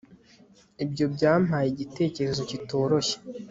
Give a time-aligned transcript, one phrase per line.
[0.83, 3.17] ibyo byampaye igitekerezo kitoroshye